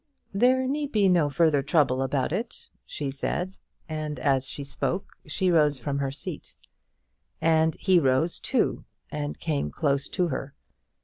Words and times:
"There 0.33 0.65
need 0.67 0.91
be 0.91 1.07
no 1.07 1.29
further 1.29 1.61
trouble 1.61 2.01
about 2.01 2.31
it," 2.31 2.69
she 2.87 3.11
said; 3.11 3.57
and 3.87 4.19
as 4.19 4.47
she 4.47 4.63
spoke 4.63 5.11
she 5.27 5.51
rose 5.51 5.77
from 5.77 5.99
her 5.99 6.09
seat. 6.09 6.55
And 7.39 7.75
he 7.79 7.99
rose, 7.99 8.39
too, 8.39 8.85
and 9.11 9.37
came 9.39 9.69
close 9.69 10.07
to 10.09 10.29
her. 10.29 10.55